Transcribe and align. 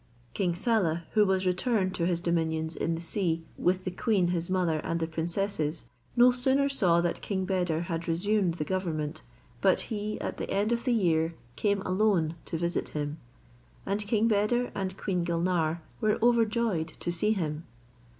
King 0.33 0.55
Saleh, 0.55 1.03
who 1.11 1.27
was 1.27 1.45
returned 1.45 1.93
to 1.93 2.07
his 2.07 2.19
dominions 2.19 2.75
in 2.75 2.95
the 2.95 3.01
sea 3.01 3.43
with 3.55 3.83
the 3.83 3.91
queen 3.91 4.29
his 4.29 4.49
mother 4.49 4.79
and 4.79 4.99
the 4.99 5.05
princesses, 5.05 5.85
no 6.15 6.31
sooner 6.31 6.67
saw 6.67 7.01
that 7.01 7.21
King 7.21 7.45
Beder 7.45 7.81
had 7.81 8.07
resumed 8.07 8.55
the 8.55 8.63
government, 8.63 9.21
but 9.61 9.79
he 9.93 10.19
at 10.19 10.37
the 10.37 10.49
end 10.49 10.71
of 10.71 10.85
the 10.85 10.91
year 10.91 11.35
came 11.55 11.83
alone 11.83 12.33
to 12.45 12.57
visit 12.57 12.89
him; 12.97 13.19
and 13.85 14.07
King 14.07 14.27
Beder 14.27 14.71
and 14.73 14.97
Queen 14.97 15.23
Gulnare 15.23 15.83
were 15.99 16.17
overjoyed 16.23 16.87
to 16.87 17.11
see 17.11 17.33
him. 17.33 17.65